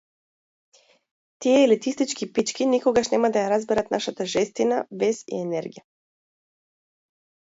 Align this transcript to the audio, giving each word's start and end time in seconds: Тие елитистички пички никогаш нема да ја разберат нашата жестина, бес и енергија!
Тие 1.39 1.61
елитистички 1.65 2.33
пички 2.37 2.67
никогаш 2.71 3.11
нема 3.15 3.31
да 3.35 3.43
ја 3.43 3.51
разберат 3.53 3.93
нашата 3.95 4.27
жестина, 4.31 4.79
бес 5.03 5.23
и 5.35 5.43
енергија! 5.43 5.85